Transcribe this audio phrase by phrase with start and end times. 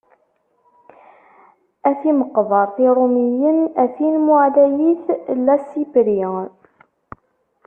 [1.89, 5.05] A timeqbert n yirumyen, a tin mu ɛlayit
[5.45, 6.19] Lassipri.